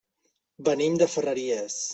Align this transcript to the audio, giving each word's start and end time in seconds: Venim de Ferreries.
Venim 0.69 0.97
de 1.03 1.11
Ferreries. 1.17 1.81